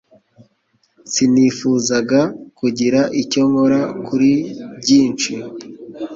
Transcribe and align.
Sinifuzaga 1.11 2.21
kugira 2.59 2.99
icyo 3.21 3.41
nkora 3.49 3.79
kuri 4.05 4.31
byinshi. 4.81 5.31